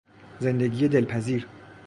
[0.39, 1.47] زندگی دلپذیر